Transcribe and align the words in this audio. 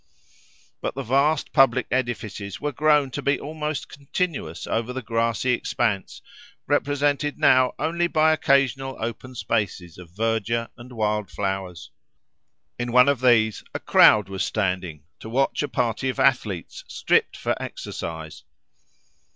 But 0.81 0.95
the 0.95 1.03
vast 1.03 1.53
public 1.53 1.85
edifices 1.91 2.59
were 2.59 2.71
grown 2.71 3.11
to 3.11 3.21
be 3.21 3.39
almost 3.39 3.87
continuous 3.87 4.65
over 4.65 4.93
the 4.93 5.03
grassy 5.03 5.51
expanse, 5.51 6.23
represented 6.65 7.37
now 7.37 7.73
only 7.77 8.07
by 8.07 8.33
occasional 8.33 8.97
open 8.99 9.35
spaces 9.35 9.99
of 9.99 10.09
verdure 10.09 10.69
and 10.75 10.91
wild 10.93 11.29
flowers. 11.29 11.91
In 12.79 12.91
one 12.91 13.09
of 13.09 13.21
these 13.21 13.63
a 13.75 13.79
crowd 13.79 14.27
was 14.27 14.43
standing, 14.43 15.03
to 15.19 15.29
watch 15.29 15.61
a 15.61 15.67
party 15.67 16.09
of 16.09 16.19
athletes 16.19 16.83
stripped 16.87 17.37
for 17.37 17.53
exercise. 17.61 18.43